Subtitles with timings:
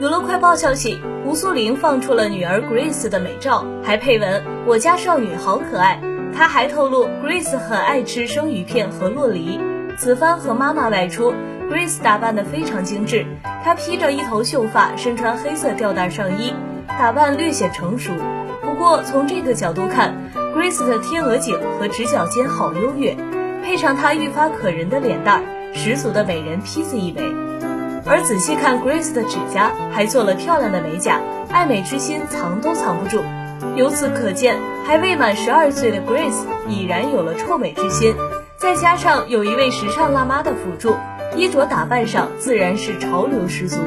[0.00, 6.00] 有了快报消息，吴素玲放出了女儿 Grace 的美照，还配文“我家少女好可爱”。
[6.32, 9.58] 她还透露，Grace 很爱吃生鱼片和洛梨。
[9.98, 11.34] 此番和妈妈外出
[11.68, 13.26] ，Grace 打扮得非常精致，
[13.64, 16.54] 她披着一头秀发，身穿黑色吊带上衣，
[16.86, 18.12] 打扮略显成熟。
[18.62, 20.14] 不过从这个角度看
[20.54, 23.16] ，Grace 的天鹅颈和直角肩好优越，
[23.64, 25.42] 配上她愈发可人的脸蛋，
[25.74, 27.22] 十足的美人坯子一枚。
[28.06, 31.20] 而仔细看 Grace 的指甲，还做了漂亮的美甲，
[31.50, 33.22] 爱美之心藏都藏不住。
[33.76, 34.56] 由此可见，
[34.86, 38.14] 还未满十二岁的 Grace 已然有了臭美之心。
[38.56, 40.96] 再加上有一位时尚辣妈的辅助，
[41.36, 43.78] 衣着打扮上自然是潮流十足。